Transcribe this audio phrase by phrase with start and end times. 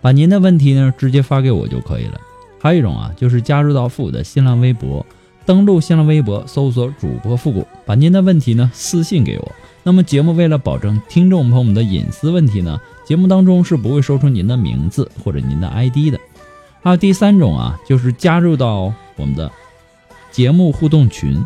[0.00, 2.20] 把您的问题呢直接发给我就可以了。
[2.60, 5.04] 还有一种啊，就是加入到复古的新浪微博，
[5.46, 9.52] 登录新浪微博搜索主播复古，把您的问题呢私信给我。
[9.84, 16.18] 那么节目为了保证听众朋友们的隐私问题呢，节目当中是不会说出您的名字或者您的 ID 的。
[16.82, 19.50] 还有第三种啊，就是加入到我们的
[20.30, 21.44] 节目互动群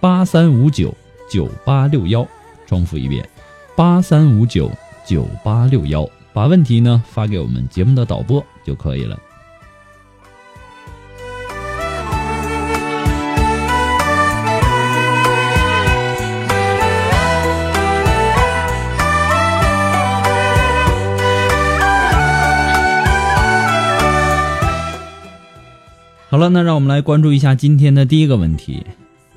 [0.00, 0.94] 八三五九
[1.30, 2.26] 九八六幺，
[2.66, 3.28] 重复一遍
[3.76, 4.70] 八三五九
[5.04, 6.08] 九八六幺。
[6.34, 9.18] 把问题呢发给我们节目的导播就可以了。
[26.30, 28.86] 好了，那让我们来关注一下今天的第一个问题。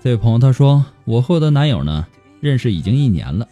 [0.02, 2.08] 这位朋友他说：“我和我的男友呢
[2.40, 3.46] 认识已经一年了，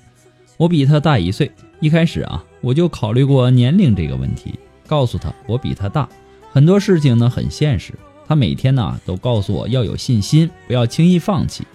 [0.55, 1.51] 我比他大一岁。
[1.81, 6.07] 一开始啊。”我就考虑过年龄这个问题，告诉他我比他大，
[6.49, 7.93] 很多事情呢很现实。
[8.25, 11.65] 他每天呢都告诉我要有信心，不要轻易放弃。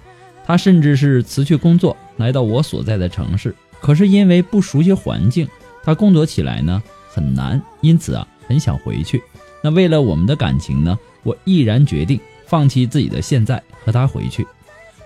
[0.47, 5.47] 他甚至是辞去工作来到我所在的城市，可是因为不熟悉环境，
[5.85, 9.23] 他工作起来呢很难，因此啊很想回去。
[9.63, 14.46] 那为了我们的感情呢，我毅然决定放弃自己的现在和他回去。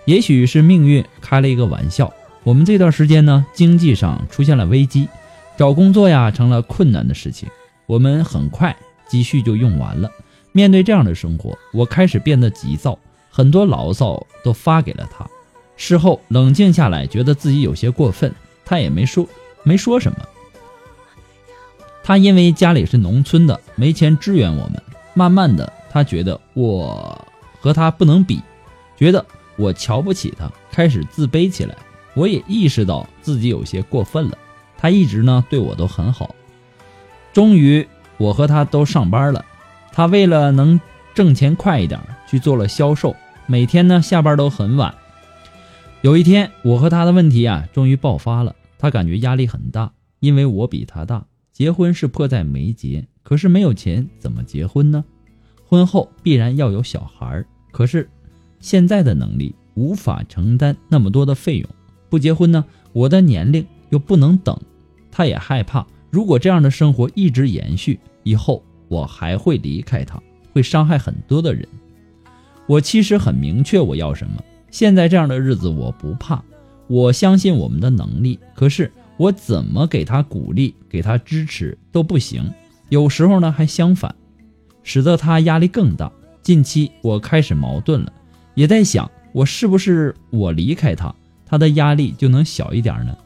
[0.05, 2.13] 也许是命运开了一个玩笑，
[2.45, 5.09] 我们这段时间呢经济上出现了危机。
[5.57, 7.49] 找工作呀成了困难的事情，
[7.87, 8.77] 我们很快
[9.09, 10.11] 积蓄就用完了。
[10.53, 12.99] 面对这样的生活，我开始变得急躁，
[13.31, 15.27] 很多牢骚都发给了他。
[15.77, 19.27] 事后冷静下来，觉得自己有些过分，他也没说
[19.63, 20.19] 没说什么。
[22.05, 24.83] 他因为家里是农村的，没钱支援我们。
[25.15, 27.27] 慢慢的，他觉得我
[27.61, 28.41] 和他不能比，
[28.97, 29.25] 觉得
[29.57, 31.77] 我瞧不起他，开始自卑起来。
[32.15, 34.39] 我也意识到自己有些过分了。
[34.83, 36.35] 他一直呢对我都很好，
[37.33, 39.45] 终于我和他都上班了。
[39.93, 40.81] 他为了能
[41.15, 43.15] 挣钱快一点，去做了销售，
[43.47, 44.93] 每天呢下班都很晚。
[46.01, 55.05] 有一天，我和他的问题啊终于爆发了，他感觉压力很大，因为我比他大，结婚是迫在眉睫，可是没有钱怎么结婚呢？
[55.65, 58.11] 婚后必然要有小孩，可是
[58.59, 61.71] 现在的能力无法承担那么多的费用，
[62.11, 64.59] 不结婚呢，我的年龄又不能等。
[65.13, 70.21] 他也害怕，如果这样的生活一直延续，以后我还会离开他，
[70.53, 71.69] 会伤害很多的人。
[72.67, 76.43] 我其实很明确我要什么，现在这样的日子我不怕，
[76.89, 78.39] 我相信我们的能力。
[78.55, 82.51] 可是我怎么给他鼓励，给他支持都不行，
[82.89, 84.15] 有时候呢还相反，
[84.83, 86.11] 使得他压力更大。
[86.43, 88.13] 近期我开始矛盾了，
[88.55, 91.15] 也在想，我是不是我离开他，
[91.45, 93.17] 他的压力就能小一点呢？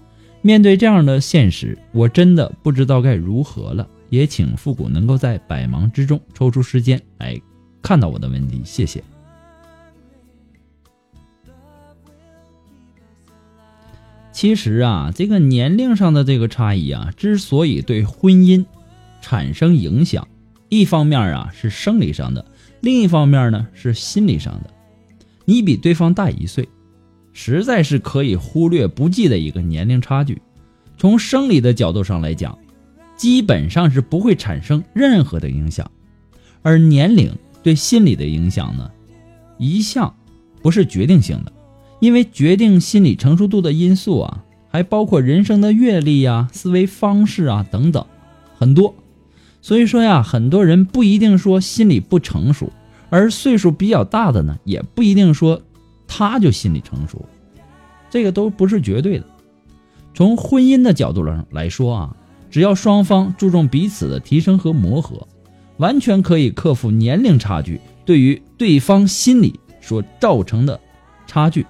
[0.46, 3.84] 面对这样的现实，我真的不知道该如何了。
[4.10, 7.36] 也请复古能够在百忙之中抽出时间来
[7.82, 9.02] 看到我的问题，谢谢。
[14.30, 18.64] 其实啊，这个年龄上的这个差异啊，之所以对婚姻
[19.20, 20.28] 产生影响，
[20.68, 22.44] 一方面啊是生理上的，
[22.82, 24.70] 另一方面呢是心理上的。
[25.44, 26.68] 你比对方大一岁。
[27.38, 30.40] 实在是可以忽略不计的一个年龄差距。
[30.96, 32.56] 从生理的角度上来讲，
[33.14, 35.88] 基本上是不会产生任何的影响。
[36.62, 37.30] 而年龄
[37.62, 38.90] 对心理的影响呢，
[39.58, 40.14] 一向
[40.62, 41.52] 不是决定性的，
[42.00, 48.02] 因为决定心理成熟度的因素啊，还包括人生的阅历呀、思维方式啊等等
[48.56, 48.94] 很多。
[49.60, 52.72] 所以说呀，很多人不一定说心理不成熟，
[53.10, 55.60] 而岁数比较大的呢，也不一定说。
[56.06, 57.24] 他就心理成熟，
[58.08, 59.24] 这个都不是绝对的。
[60.14, 62.16] 从婚姻的角度上来说啊，
[62.50, 65.26] 只要双方注重彼此的提升和磨合，
[65.76, 70.80] 完全可以克服年龄差距对于对方心理所造成的
[71.26, 71.66] 差距。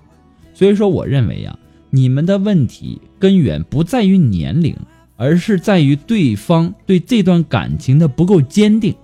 [0.54, 1.58] 所以说，我认为呀，
[1.90, 4.76] 你们的问题根源不在于年龄，
[5.16, 8.94] 而是在于对方对这段感情的不够坚定。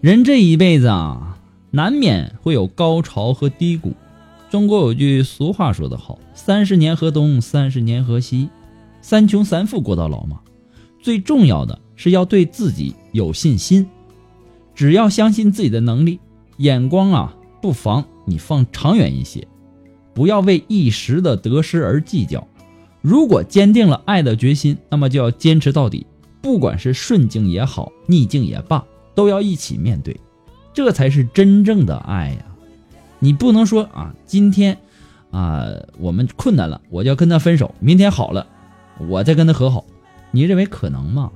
[0.00, 1.35] 人这一辈子啊。
[1.76, 3.92] 难免会有高潮和低谷。
[4.48, 8.48] 中国有句俗话说得好：“三十年河东，三十年河西，
[9.02, 10.40] 三穷三富过到老嘛。”
[11.02, 13.86] 最重要的是要对自己有信心。
[14.74, 16.18] 只要相信自己的能力，
[16.56, 19.46] 眼光啊，不妨你放长远一些，
[20.14, 22.48] 不要为一时的得失而计较。
[23.02, 26.06] 如果坚定了爱的决心，那么就要坚持到底，
[26.40, 28.82] 不管是顺境也好，逆境也罢，
[29.14, 30.18] 都要一起面对，
[30.76, 32.44] 这才是真正的爱呀。
[33.18, 34.76] 你不能说啊，今天
[35.30, 35.66] 啊
[35.98, 38.46] 我们困难了，我就要跟他分手，明天好了，
[39.08, 39.86] 我再跟他和好，
[40.32, 41.32] 你认为可能吗？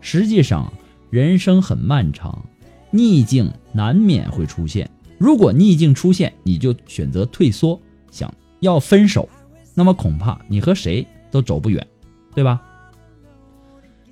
[0.00, 0.70] 实际上。
[1.10, 2.44] 人生很漫长，
[2.90, 4.90] 逆境难免会出现。
[5.16, 9.28] 如果逆境出现，你就选择退缩，想要分手，
[9.74, 11.86] 那么恐怕你和谁都走不远，
[12.34, 12.60] 对吧？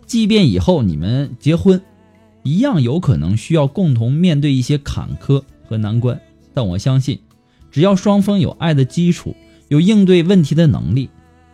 [0.07, 1.83] 即便以后你们结婚，
[2.43, 6.21] 一样有可能需要共同面对一些坎坷和难关。
[6.55, 7.21] 但我相信，
[7.71, 9.35] 只要双方有爱的基础，
[9.69, 11.09] 有应对问题的能力，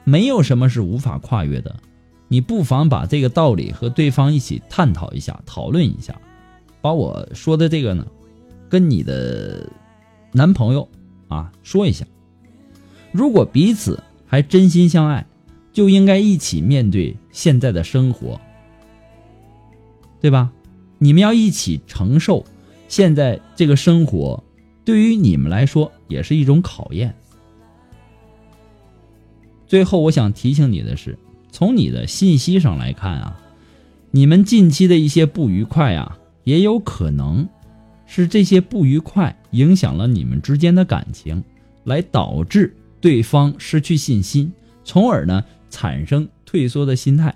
[0.04, 1.76] 没有什么是无法跨越的。
[2.26, 6.20] 你不妨把这个道理和对方一起探讨一下，讨论一下，
[6.80, 8.06] 把我说的这个呢，
[8.68, 9.70] 跟你的
[10.32, 10.88] 男朋友
[11.28, 12.04] 啊说一下。
[13.12, 15.26] 如果彼此还真心相爱，
[15.72, 18.38] 就应该一起面对现在的生活，
[20.20, 20.50] 对吧？
[20.98, 22.44] 你们要一起承受
[22.88, 24.42] 现在这个生活，
[24.84, 27.14] 对于你们来说也是一种考验。
[29.66, 31.18] 最后，我想提醒你的是。
[31.50, 33.40] 从你的信息上来看啊，
[34.10, 37.48] 你们近期的一些不愉快啊，也有可能
[38.06, 41.42] 是这些不愉快影响了你们之间的感情，
[41.84, 44.52] 来导致对方失去信心，
[44.84, 47.34] 从而呢产生退缩的心态。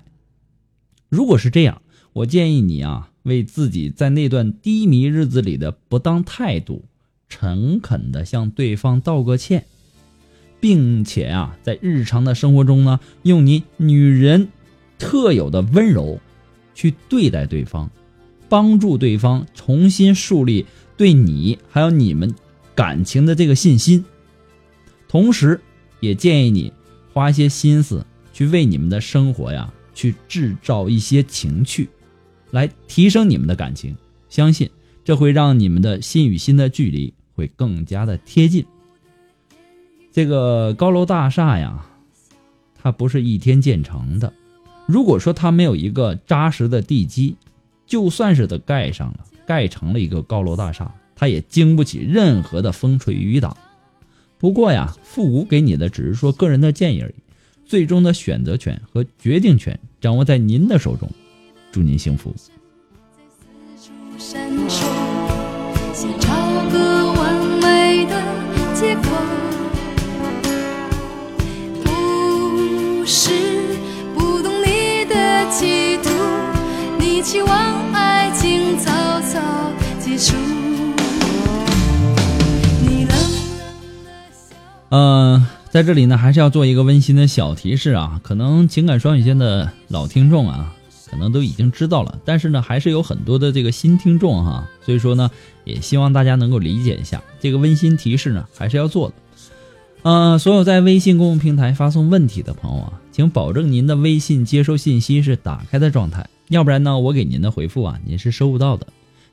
[1.09, 1.81] 如果是这样，
[2.13, 6.85] 我建议你啊，为自己在那段低迷日子里的不当态度，
[7.27, 9.65] 诚恳的向对方道个歉。
[10.59, 14.47] 并且啊，在日常的生活中呢，用你女人
[14.97, 16.21] 特有的温柔
[16.73, 17.91] 去对待对方，
[18.47, 20.65] 帮助对方重新树立
[20.95, 22.33] 对你还有你们
[22.73, 24.05] 感情的这个信心。
[25.09, 25.59] 同时，
[25.99, 26.71] 也建议你
[27.11, 31.89] 花些心思去为你们的生活呀，去制造一些情趣，
[32.53, 33.93] 来提升你们的感情。
[34.29, 34.69] 相信
[35.03, 38.63] 这会让你们的心与心的距离会更加的贴近。
[40.11, 41.85] 这个高楼大厦呀，
[42.81, 44.31] 它不是一天建成的。
[44.85, 47.35] 如果说它没有一个扎实的地基，
[47.87, 53.57] 就算是它盖上了，盖成了一个高楼大厦，它也经不起任何的风吹雨打。
[54.37, 57.15] 不过呀，复古给你的只是说个人的建议而已，
[57.65, 61.09] 最终的选择权和决定权掌握在您的手中。
[61.73, 62.33] 祝您幸福。
[77.23, 78.91] 期望爱情早
[79.21, 79.39] 早
[79.97, 80.35] 结束。
[84.89, 88.19] 嗯，在这里呢，还是要做一个温馨的小提示啊。
[88.21, 90.75] 可能情感双语线的老听众啊，
[91.13, 94.67] 可能都已经知道了，但是呢，还是有很多的这个新听众哈。
[94.83, 95.29] 所以说呢，
[95.63, 99.13] 也希望大家能够理解一下这个温馨提示呢，还是要做的。
[100.01, 106.27] 嗯，所有在微信公共平台发送问题的朋友啊，请保证您的微信接收信息是打开的状态。
[106.49, 108.87] 要不然呢，我给您的回复啊，您是收不到的。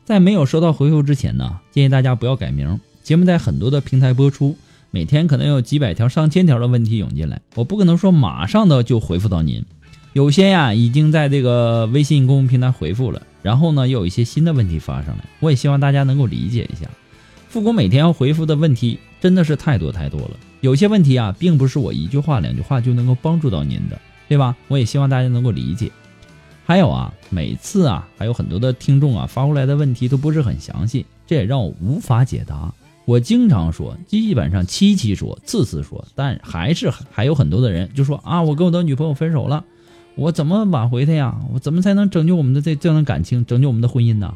[0.05, 2.79] 在没有收到回复之前呢，建议大家不要改名。
[3.03, 4.57] 节目在很多的平台播出，
[4.91, 9.65] 每天可能有几百条、上千条的问题涌进来，我不可能说马上的就回复到您。
[10.13, 16.91] 有些呀，已经在这个微信公众平台回复了，然后呢，又有一些新的问题发上来，我也希望大家能够理解一下。
[17.49, 24.57] 复工每天要回复的问题真的是太多太多了，有些问题啊，并不是我一句话、两句话就能够帮助到您的，对吧？
[24.67, 25.91] 我也希望大家能够理解。
[26.67, 32.73] 还有啊，每次啊，还有很多的听众啊发过来的问题都不是很详细，这也让我无法解答。
[33.05, 39.65] 我经常说，基本上期期说，次次说，但还是还有很多的人就说啊，我跟我的女朋友分手了，
[40.21, 41.41] 我怎么挽回他呀？
[41.51, 44.35] 我怎么才能拯救我们的这这样的感情，拯救我们的婚姻呢？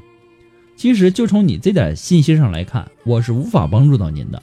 [0.76, 4.42] 其实就从你这点信息上来看，我是无法帮助到您的。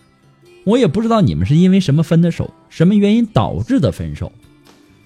[0.65, 4.31] 我也不知道你们是因为什么分的手，什么原因导致的分手。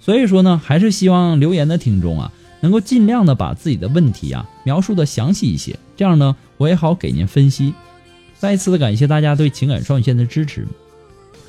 [0.02, 2.34] 所以说呢，还是希望留言的听众啊。
[2.60, 7.74] 能够尽量的把自己的问题啊描述的详细一些，这样呢我也好给您分析。
[8.38, 10.68] 再一次的感谢大家对情感双语线的支持。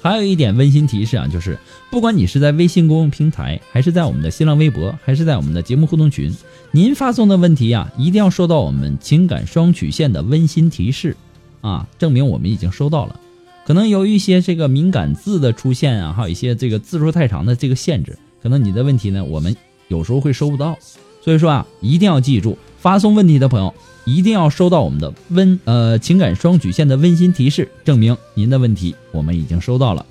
[0.01, 1.59] 还有一点温馨提示啊，就是
[1.91, 6.35] 不管你是在微信公众平台，还是在我们的新浪微博，还是在我们的节目互动群，
[6.71, 11.17] 您发送的问题啊，一定要收到我们情感双曲线的温馨提示
[11.61, 13.21] 啊，证明我们已经收到了。
[13.67, 19.57] 可能有一些这个敏感字的出现啊，还有一些这个字数太长的这个限制，可能你的问题呢，我们
[19.89, 20.79] 有时候会收不到。
[21.21, 23.75] 所以说啊，一定要记住，发送问题的朋友
[24.05, 30.07] 一定要收到我们的温呃情感双曲线的温馨提示，证明您的问题我们已经收到了。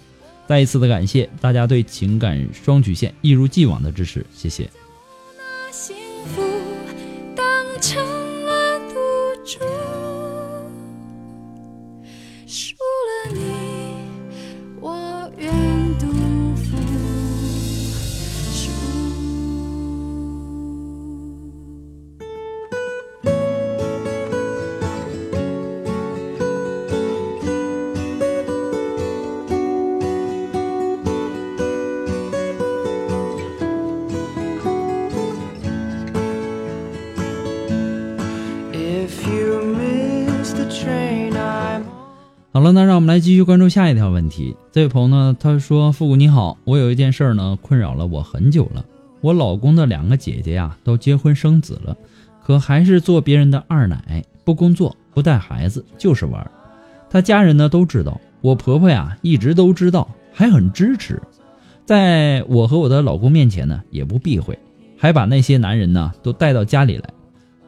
[0.45, 4.69] 再一次的感谢大家对情感双曲线一如既往的支持，谢谢。
[42.65, 44.55] 了，那让我们来继续关注下一条问题。
[44.71, 48.83] 这位朋友呢，他说：“复古你好，我有一件事儿呢，困扰了我很久了。
[49.21, 51.95] 我老公的两个姐姐呀，都结婚生子了，
[52.43, 56.49] 可还是做别人的二奶，不工作，不带孩子，就是玩。
[57.07, 61.21] 他家人呢都知道，我婆婆呀一直都知道，还很支持。
[61.85, 64.57] 在我和我的老公面前呢，也不避讳，
[64.97, 67.03] 还把那些男人呢都带到家里来，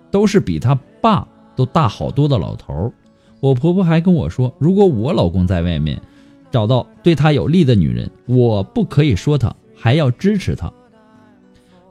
[0.09, 2.91] 都是比他爸都大好多的老头儿。”
[3.39, 6.01] 我婆婆还跟我说，如果我老公在外面
[6.49, 10.71] 找到对他有利的女人，我不可以说他，还要支持他。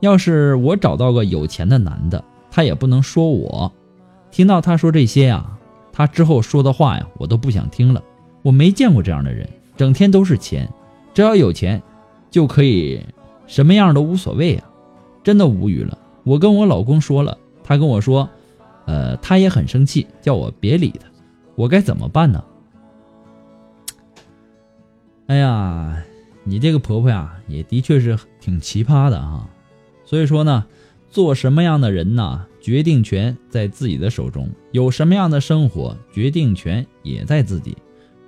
[0.00, 3.72] 要是我找到个有钱的男的，他也不能说我。
[4.30, 5.58] 听到他说这些呀，
[5.92, 8.02] 他之后说的话呀，我都不想听了。
[8.42, 10.68] 我没见过这样的人，整天都是钱，
[11.14, 11.82] 只要有钱
[12.30, 13.00] 就可以
[13.46, 14.68] 什么样都无所谓啊，
[15.22, 15.96] 真的无语了。
[16.24, 18.28] 我跟我老公说了，他跟我说，
[18.84, 21.08] 呃，他也很生气，叫我别理他。
[21.56, 22.44] 我该怎么办呢？
[25.26, 26.04] 哎呀，
[26.44, 29.50] 你这个婆婆呀，也的确是挺奇葩的啊。
[30.04, 30.64] 所以说呢，
[31.10, 37.76] 做什么样的人呢，决定权在自己的手中；有什么样的生活，决定权也在自己。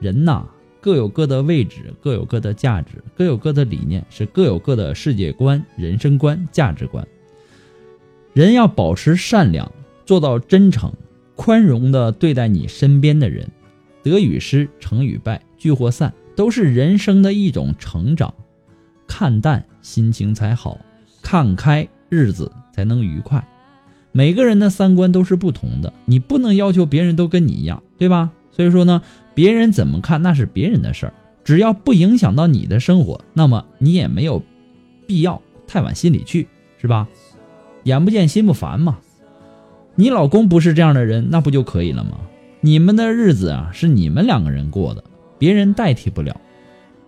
[0.00, 0.44] 人呐，
[0.80, 7.06] 各有各的位置，各有各的价值，各有各的理念，是各有各的世界观、人生观、价值观。
[8.32, 9.70] 人要保持善良，
[10.04, 10.92] 做到真诚。
[11.38, 13.49] 宽容的对待你身边的人，
[14.02, 18.35] 得与失，成与败，聚或散，都是人生的一种成长。
[19.07, 20.76] 看淡，心情才好；
[21.23, 23.47] 看开，日子才能愉快。
[24.11, 28.33] 每个人的三观都是不同的，你不能要求别人都跟你一样，对吧？
[28.50, 29.00] 所以说呢，
[29.33, 31.14] 别人怎么看那是别人的事儿，
[31.45, 34.42] 只要不影响到你的生活，那么你也没有
[35.07, 37.09] 必要太往心里去，是吧？
[37.85, 38.99] 眼不见心不烦嘛。
[40.00, 42.21] 你老公不是这样的人，那不就可以了吗？
[42.61, 45.02] 你们的日子啊，是你们两个人过的，
[45.40, 46.40] 别人代替不了。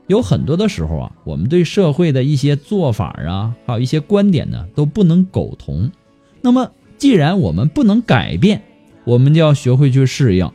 [0.08, 5.92] 有很多的时候啊，我们对社会的一些做法啊，还有一些观点呢，都不能苟同。
[6.40, 8.60] 那么，既然我们不能改变，
[9.04, 10.50] 我们就要学会去适应，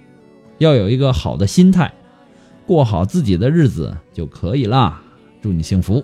[0.57, 1.93] 要有一个好的心态，
[2.67, 5.01] 过好自己的日子就可以啦。
[5.41, 6.03] 祝你幸福。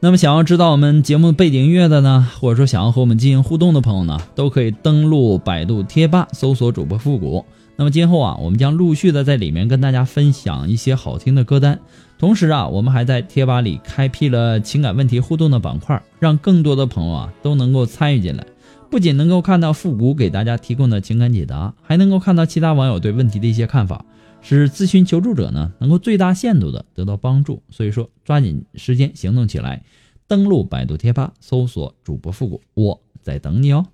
[0.00, 7.44] 那么，想要知道我们节目背景音乐的呢，或者说想要和我们进行互动的朋友呢，都可以登录百度贴吧搜索主播复古。
[7.74, 11.80] 那么今后啊，我们将陆续的在里面跟大家分享一些好听的歌单。
[12.16, 18.46] 同时啊，我们还在贴吧里开辟了情感问题互动的板块，让更多的朋友啊都能够参与进来。
[18.88, 24.04] 不仅能够看到复古给大家提供的情感解答，还能够看到其他网友对问题的一些看法，
[24.40, 27.62] 使咨询求助者呢能够最大限度的得到帮助。
[27.70, 29.84] 所以说，抓紧时间行动起来，
[30.26, 33.86] 登录百度贴吧搜索主播复古，我在等你哦。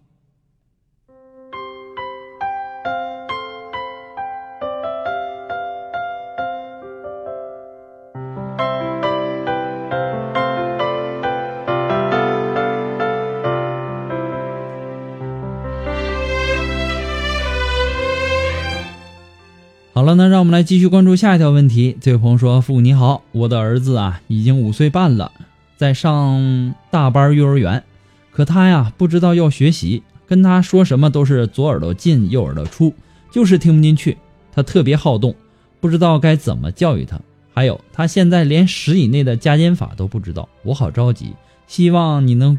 [20.04, 21.96] 好了，那让我们来继续关注下一条问题。
[21.98, 25.32] 这位朋友说：“父你好，我的儿子啊已经五岁半了，
[25.78, 27.82] 在上大班幼儿园，
[28.30, 32.92] 可他呀不知道要学习，跟他说什么都是左耳朵进右耳朵出，
[33.30, 34.18] 就是听不进去。
[34.52, 35.34] 他特别好动，
[35.80, 37.18] 不知道该怎么教育他。
[37.54, 41.32] 还有他现在连十以内的加减法都不知道，我好着急，
[41.66, 42.58] 希望你能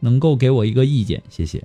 [0.00, 1.62] 能够给我一个意见，谢谢。”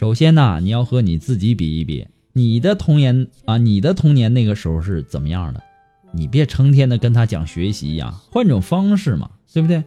[0.00, 5.62] 首先呢，你要和你自己比一比，你的童年啊，你的童年那个时候是怎么样的？
[6.10, 9.84] 你别成天的跟他讲学习呀，换种方式嘛，对不对？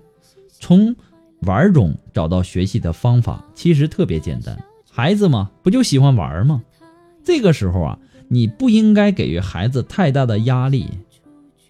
[0.60, 0.96] 从
[1.40, 4.56] 玩中找到学习的方法，其实特别简单。
[4.88, 6.62] 孩子嘛，不就喜欢玩吗？
[7.24, 10.88] 这个时候啊，你不应该给予孩子太大的压力。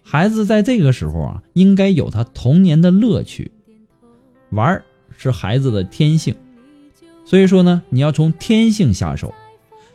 [0.02, 3.50] 孩子在这个时候啊，应该有他童年的乐趣。
[4.50, 4.82] 玩
[5.16, 6.34] 是孩子的天性，
[7.24, 9.32] 所以说呢，你要从天性下手。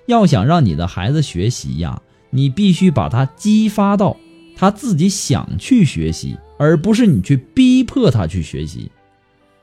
[0.07, 4.17] 要想让你的孩子学习呀，你必须把他激发到
[4.55, 8.91] 他自己想去学习，而不是你去逼迫他去学习。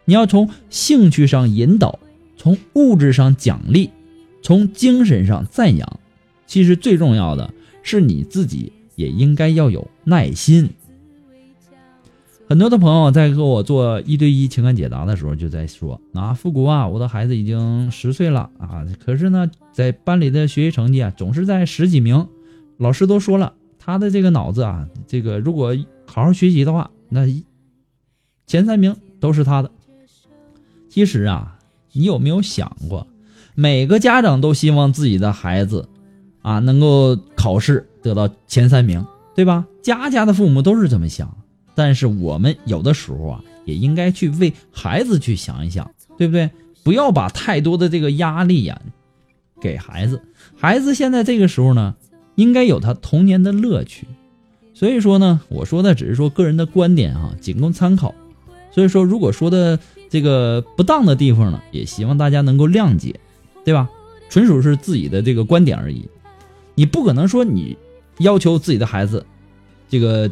[0.04, 1.99] 你要从兴趣上引导，
[2.37, 3.90] 从物质上奖励，
[4.40, 6.00] 从精神上赞扬。
[6.46, 10.70] 其实最重要的是你自己也应该要有耐心。
[12.49, 22.29] 很多的朋友在和我做一对一情感解答的时候，就在说：“啊，复古啊，我的孩子已经十岁了啊，可是呢，在班里的学习成绩啊，总是在十几名。
[22.79, 25.76] 老师都说了，他的这个脑子啊，这个如果
[26.07, 27.26] 好好学习的话，那
[28.47, 29.71] 前三名都是他的。
[30.88, 31.59] 其实啊，
[31.93, 33.09] 你有没有想过，
[33.57, 35.88] 每个家长都希望自己的孩子
[36.43, 39.67] 啊能够考试得到前三名，对吧？
[39.83, 41.29] 家家的父母都是这么想。”
[41.76, 46.50] 但是我们有的时候啊，也应该去为孩子去想一想，对不对？
[46.83, 48.80] 不要把太多的这个压力呀
[49.61, 50.23] 给孩子。
[50.56, 51.95] 孩子现在这个时候呢，
[52.37, 54.06] 应该有他童年的乐趣。
[54.73, 58.14] 所以说呢，我说的只是说个人的观点啊，仅供参考。
[58.73, 59.78] 所以说，如果说的
[60.09, 63.21] 这个不当的地方呢，也希望大家能够谅解，
[63.66, 63.90] 对吧？
[64.30, 66.09] 纯属是自己的这个观点而已。
[66.75, 67.76] 你不可能说你
[68.18, 69.26] 要求自己的孩子
[69.90, 70.30] 这个。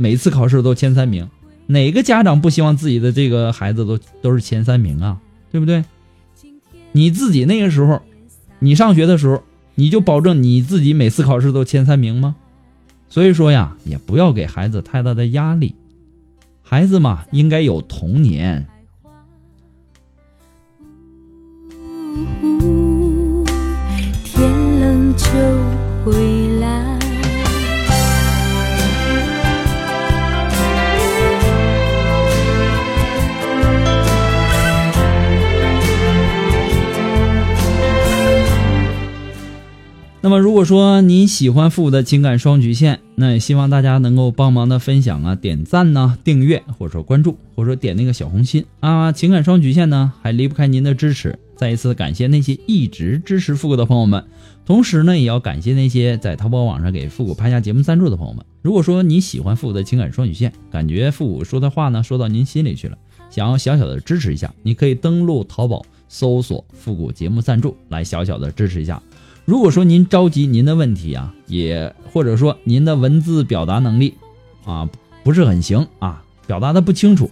[0.00, 1.28] 每次考试都前三名，
[1.66, 5.20] 哪个家长不希望自己的这个孩子都都是前三名啊？
[5.52, 5.84] 对不对？
[6.92, 8.00] 你自己那个时候，
[8.60, 9.42] 你上学的时候，
[9.74, 12.34] 你就保证你自己每次考试都前三名吗？
[13.10, 15.74] 所以说呀，也不要给孩子太大的压力，
[16.62, 18.66] 孩子嘛，应该有童年。
[40.22, 49.12] 那么，如果说你喜欢复古的情感双曲线，那也希望大家能够帮忙的分享啊、点赞呢、订阅或者说关注，或者说点那个小红心啊。
[49.12, 51.38] 情感双曲线呢，还离不开您的支持。
[51.56, 54.22] 再一次感谢那些一直支持复古的朋友们，
[54.66, 58.44] 同时呢，也要感谢那些在淘宝网上给复古拍下节目赞助的朋友们。
[58.60, 62.98] 如果说你喜欢复古的情感双曲线，感觉复古说的话呢说到您心里去了，
[63.30, 69.02] 想要小小的支持一下，你可以登录淘宝搜索“复古节目赞助”来小小的支持一下。
[69.50, 74.14] 如果说您着急您的问题啊，也或者说您的文字表达能力
[74.64, 74.88] 啊
[75.24, 77.28] 不是很行啊，表达的不清楚，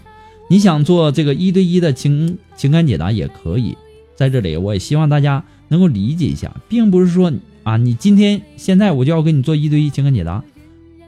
[0.51, 3.79] 你想做这个一对一的情情感解答也可以。
[4.17, 10.43] 在这里，我也希望大家能够理解一下，并不是说啊，你今天现在我就要给你做一对一情感解答，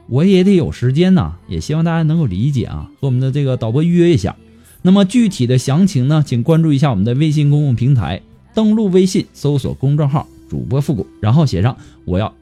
[0.07, 1.33] 我也得有时间呐。
[1.49, 4.37] 也希望大家能够理解啊，和我们的这个导播预约一下。
[4.81, 8.21] 那么具体的详情呢，请关注一下我们的微信公共平台，
[8.53, 10.25] 登录微信搜索公众号。
[10.51, 12.35] 主播复古，然后写上我要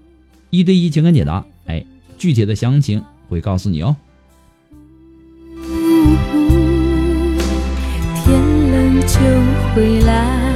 [0.49, 1.85] 一对一情感解答，哎，
[2.17, 3.95] 具体的详情会告诉你哦。
[8.15, 8.33] 天
[8.71, 9.19] 冷就
[9.75, 10.55] 回来，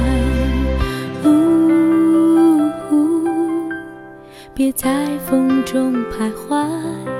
[4.52, 7.13] 别在风中徘徊。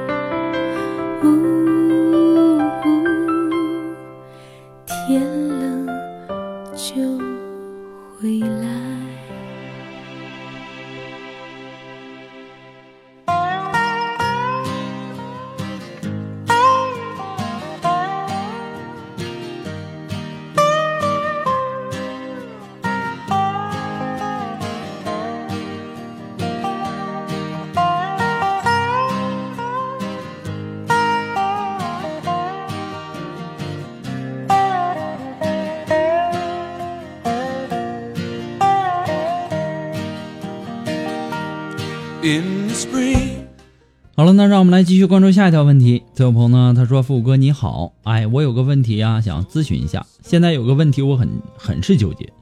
[44.17, 46.03] 好了，那让我们来继续关注下一条问题。
[46.15, 50.07] 这位朋友呢，他说：“富哥你好，哎，我有个问题啊，想咨询一下。
[50.23, 52.33] 现在有个问题，我很很是纠结。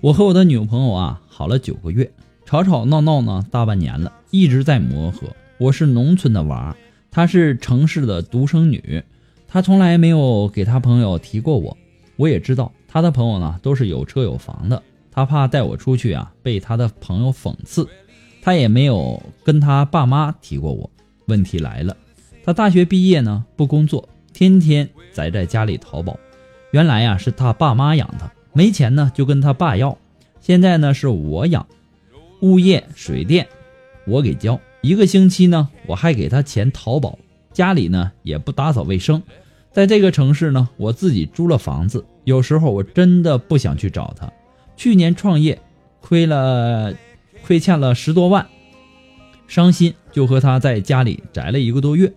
[0.00, 2.08] 我和我的女朋友啊，好了九个月，
[2.44, 5.26] 吵吵闹闹呢，大半年了，一直在磨合。
[5.58, 6.76] 我是农村的娃，
[7.10, 9.02] 她是城市的独生女，
[9.48, 11.76] 她从来没有给她朋友提过我。
[12.14, 17.88] 我也知道她的朋友呢，都是有车有房的，她怕带我出去啊，被她的朋友讽刺。”
[18.46, 20.88] 他也没有跟他爸妈提过我。
[21.26, 21.96] 问题来了，
[22.44, 26.16] 他大学毕业呢，不工作，天天宅在家里淘宝。
[26.70, 29.98] 原来呀是他爸妈养他，没钱呢就跟他爸要，
[30.40, 31.66] 现在呢是我养，
[32.40, 33.48] 物业、水电
[34.06, 37.18] 我给交，一个星期呢我还给他钱淘宝，
[37.52, 39.20] 家里呢也不打扫卫生，
[39.72, 44.32] 在这个城市呢我自己租了房子，有时候我真的不想去找他。
[44.76, 45.58] 去年创业
[46.00, 46.94] 亏了，
[47.46, 48.44] 亏欠了十多万，
[49.46, 52.12] 伤心就和他在家里宅了一个多月，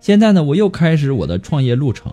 [0.00, 2.10] 现在呢我又开始我的创业路程。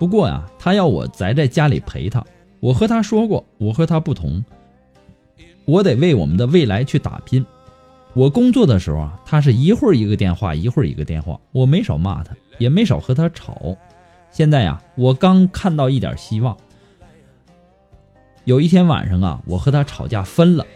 [0.00, 2.24] 不过呀，他要我宅在家里陪他。
[2.58, 4.44] 我和他说过，我和他不同，
[5.64, 7.46] 我得为我们的未来去打拼。
[8.14, 13.76] 我工作的时候啊，他是一会儿一个电话，一会儿一个电话，我没少骂他，也没少和他吵。
[14.32, 16.56] 现在呀，我刚看到一点希望。
[18.44, 20.66] 有一天晚上啊，我和他吵架分了，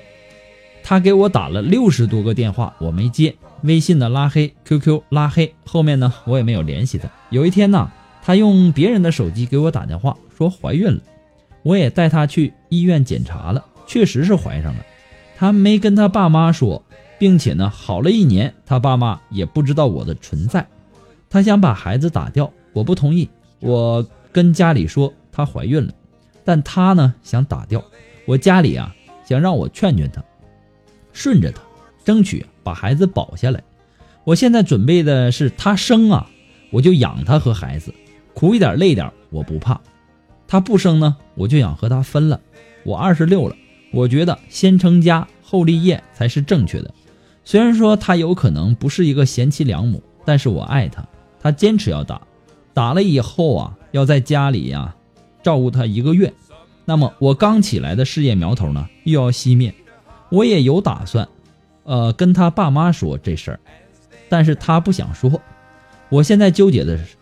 [0.88, 7.09] 他给我打了六十多个电话，我没接，微信的拉黑，QQ 拉黑，后面呢我也没有联系他。
[7.31, 7.90] 有一天呢。
[8.22, 11.01] 他用别人的手机给我打电话，说怀孕了，
[11.62, 14.85] 我也带她去医院检查了，确实是怀上了。
[15.37, 16.85] 她没跟她爸妈说，
[17.20, 20.66] 并且呢，好了一年，她爸妈也不知道我的存在。
[21.31, 23.31] 她想把孩子打掉，我不同意。
[23.61, 25.92] 我跟家里说她怀孕了，
[26.44, 27.81] 但她呢想打掉。
[28.25, 28.92] 我家里啊
[29.25, 30.20] 想让我劝劝她，
[31.16, 31.62] 顺着他，
[32.05, 33.62] 争取把孩子保下来。
[34.22, 36.29] 我现在准备的是他生啊，
[36.70, 37.94] 我就养他和孩子。
[38.35, 39.81] 苦一点累点我不怕，
[40.46, 42.38] 他不生呢，我就想和他分了。
[42.85, 43.57] 我二十六了，
[43.92, 46.92] 我觉得先成家后立业才是正确的。
[47.44, 51.02] 虽然说他有可能不是一个贤妻良母，但是我爱他，
[51.40, 52.20] 他坚持要打，
[52.74, 54.94] 打了以后啊，要在家里呀
[55.42, 56.31] 照顾他一个月。
[56.85, 59.74] 那么我刚起来的事业苗头呢，又要熄灭。
[60.37, 61.27] 我也有打算，
[61.85, 63.61] 呃，跟他爸妈说这事儿，
[64.29, 65.40] 但是他不想说。
[66.11, 67.16] 我现在纠结的是。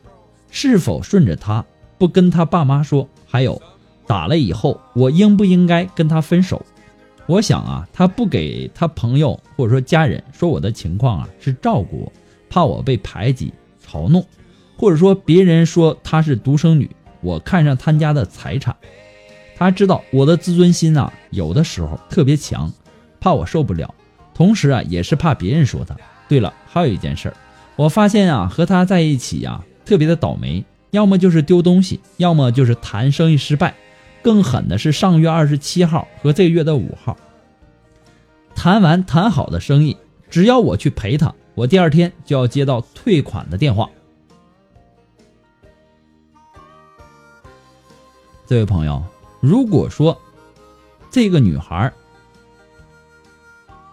[0.57, 1.65] 是否顺着他
[1.99, 3.09] 不跟他爸妈说？
[3.27, 3.61] 还有，
[4.07, 6.65] 打了以后我应不应该跟他分手？
[7.27, 12.13] 我想啊，他不给他朋友或者说家人说我的情况啊，是照顾我，
[12.49, 13.53] 怕我被排挤、
[13.85, 14.25] 嘲弄，
[14.77, 16.89] 或者说别人说他是独生女，
[17.21, 18.77] 我看上他家的财产。
[19.57, 22.73] 他知道我的自尊心啊，有的时候特别强，
[23.25, 23.95] 怕我受不了，
[24.35, 25.97] 同时啊，也是怕别人说他。
[26.29, 27.37] 对了，还有一件事儿，
[27.75, 29.65] 我发现啊，和他在一起呀。
[29.87, 33.75] 特别的倒霉，要么就是丢东西，要么就是谈生意失败。
[34.23, 37.17] 更狠的是上月二十七号和这个月的五号，
[38.55, 39.97] 谈完谈好的生意，
[40.29, 43.89] 只要我去陪他，我第二天就要接到退款的电话。
[48.47, 49.03] 这位朋友，
[49.41, 50.21] 如果说
[51.11, 51.91] 这个女孩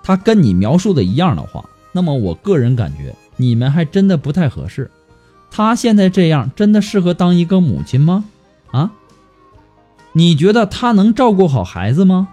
[0.03, 4.89] 他跟你描述的一样的话，那么我个人感觉你们还真的不太合适。
[5.49, 8.23] 他现在这样真的适合当一个母亲吗？
[8.71, 8.91] 啊？
[10.13, 12.29] 你觉得他能照顾好孩子吗？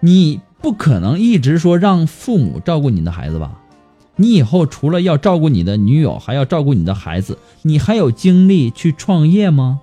[0.00, 3.60] 你不可能一直说让父母照顾你的孩子吧？
[4.16, 9.80] 你以后除了要照顾你的女友，还要照顾你的孩子，你还有精力去创业吗？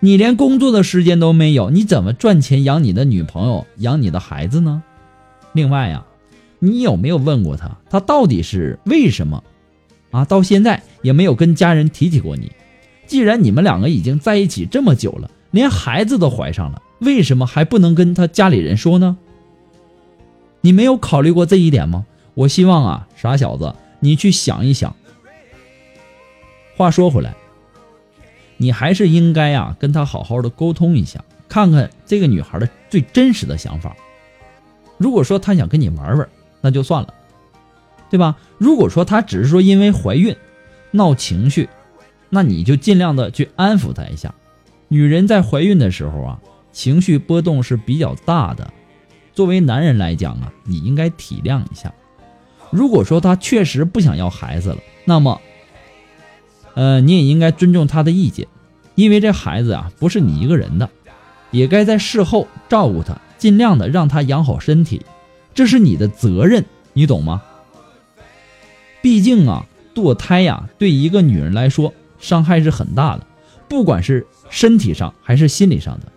[0.00, 4.82] 你连工作的时间都没有，你怎么赚钱养你的女朋友、养你的孩子呢？
[5.52, 6.04] 另外呀，
[6.58, 9.42] 你有没有问过他，他到底是为什么？
[10.10, 12.52] 啊，到现在也没有跟家人提起过你。
[13.06, 19.16] 既然你们两个已经在一起这么久了，连孩子都怀上了，为什么还不能跟他家里人说呢？
[20.60, 22.04] 你没有考虑过这一点吗？
[22.34, 24.94] 我希望啊，傻小子，你去想一想。
[26.76, 27.34] 话说回来，
[28.56, 33.96] 你还是应该啊，跟他好好的沟通一下，看看这个女孩的最真实的想法。
[34.98, 36.28] 如果说她想跟你玩玩，
[36.60, 37.14] 那就算了。
[38.08, 38.36] 对吧？
[38.56, 40.34] 如果说她只是说因为怀孕
[40.92, 41.68] 闹情绪，
[42.30, 44.34] 那你就尽量的去安抚她一下。
[44.88, 46.40] 女人在怀孕的时候啊，
[46.72, 48.72] 情绪波动是比较大的。
[49.34, 51.92] 作为男人来讲啊，你应该体谅一下。
[52.70, 55.40] 如果说她确实不想要孩子了，那么，
[56.76, 58.46] 呃，你也应该尊重她的意见，
[58.94, 60.90] 因为这孩子啊不是你一个人的，
[61.50, 65.00] 也该在事后照顾她，尽量的让她养好身体，
[65.54, 67.42] 这是你的责任，你懂吗？
[69.00, 73.26] 毕竟啊，堕胎呀，对一个女人来说伤害是很大的，
[73.68, 76.12] 不管是身体上还是心理上的。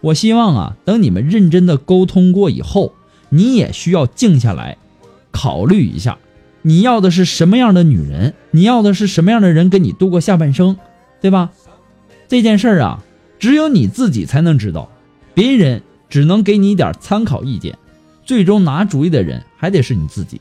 [0.00, 2.92] 我希望啊，等你们认真的沟通过以后，
[3.30, 4.76] 你也需要静下来，
[5.32, 6.18] 考虑一下，
[6.66, 10.78] 你要的是什么样的女人，你要的是什么样的人跟你度过下半生，
[11.20, 11.50] 对吧？
[12.26, 13.04] 这件事儿啊，
[13.38, 14.90] 只有你自己才能知道，
[15.34, 17.76] 别人只能给你一点参考意见，
[18.24, 20.40] 最终拿主意的人还得是你自己。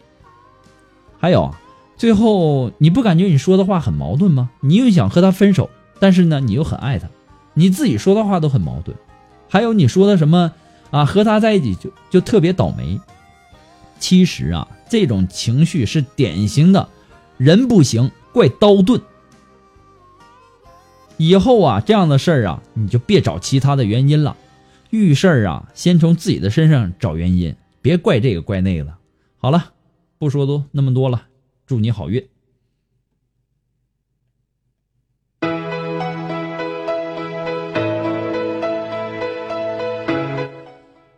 [1.19, 1.59] 还有啊，
[1.97, 4.49] 最后你不感觉你说的话很矛盾吗？
[4.61, 7.09] 你又想和他分手，但是呢，你又很爱他，
[7.53, 8.95] 你自己说的话都很矛盾。
[9.49, 10.53] 还有你说的什么
[10.89, 12.97] 啊，和他在一起就就特别倒霉。
[13.99, 16.87] 其实啊，这种情绪是典型的，
[17.39, 19.01] 人不行怪刀钝。
[21.17, 24.37] 以后啊，这样的事儿啊，你就别找其他的原因了。
[24.91, 28.95] 遇事儿啊，先从自己的身上找原因，别怪这个怪那个的。
[29.39, 29.73] 好了，
[30.19, 31.23] 不说多那么多了，
[31.65, 32.23] 祝你好运。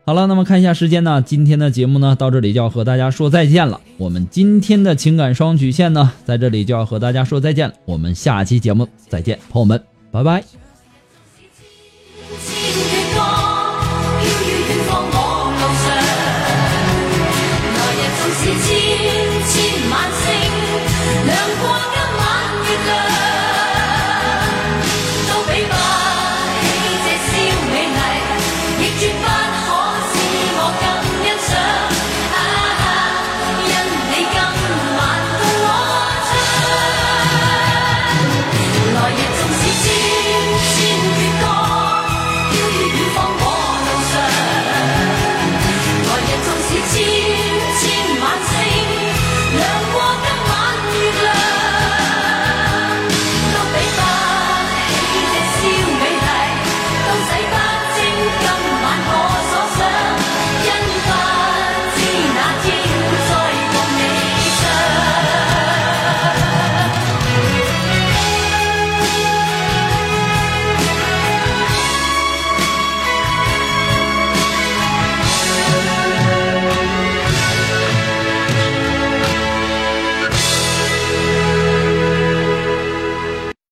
[0.07, 3.81] 好了，那么看一下时间呢，今天的节目呢到这里就要和大家说再见了。
[3.97, 7.73] 我们今天的情感双曲线呢，在这里就要和大家说再见了。
[7.85, 10.64] 我们下期节目再见，朋友们，拜拜。